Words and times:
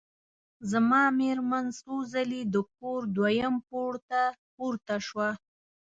زما 0.71 1.01
مېرمن 1.19 1.65
څو 1.79 1.93
ځلي 2.13 2.41
د 2.53 2.55
کور 2.75 3.01
دویم 3.15 3.55
پوړ 3.67 3.93
ته 4.09 4.21
پورته 4.55 4.95
شوه. 5.07 5.29